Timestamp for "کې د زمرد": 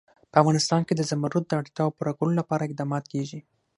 0.87-1.43